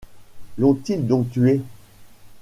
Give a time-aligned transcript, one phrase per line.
[0.57, 1.61] L’ont-ils donc tué?